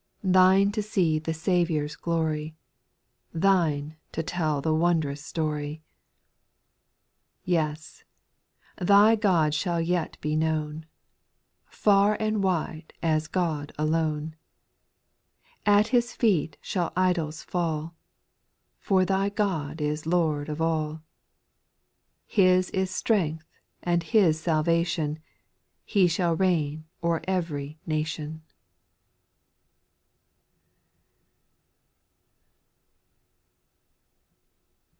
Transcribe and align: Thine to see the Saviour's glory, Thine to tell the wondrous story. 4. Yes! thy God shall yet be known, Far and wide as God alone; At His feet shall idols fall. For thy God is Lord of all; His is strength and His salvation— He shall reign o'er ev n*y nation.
Thine 0.23 0.71
to 0.73 0.83
see 0.83 1.17
the 1.17 1.33
Saviour's 1.33 1.95
glory, 1.95 2.55
Thine 3.33 3.97
to 4.11 4.21
tell 4.21 4.61
the 4.61 4.71
wondrous 4.73 5.25
story. 5.25 5.81
4. 7.43 7.51
Yes! 7.51 8.03
thy 8.77 9.15
God 9.15 9.55
shall 9.55 9.81
yet 9.81 10.21
be 10.21 10.35
known, 10.35 10.85
Far 11.65 12.17
and 12.19 12.43
wide 12.43 12.93
as 13.01 13.25
God 13.27 13.71
alone; 13.79 14.35
At 15.65 15.87
His 15.87 16.13
feet 16.13 16.55
shall 16.61 16.93
idols 16.95 17.41
fall. 17.41 17.95
For 18.77 19.05
thy 19.05 19.29
God 19.29 19.81
is 19.81 20.05
Lord 20.05 20.49
of 20.49 20.61
all; 20.61 21.01
His 22.27 22.69
is 22.69 22.91
strength 22.91 23.47
and 23.81 24.03
His 24.03 24.39
salvation— 24.39 25.17
He 25.83 26.05
shall 26.07 26.35
reign 26.35 26.85
o'er 27.03 27.21
ev 27.27 27.51
n*y 27.51 27.77
nation. 27.87 28.43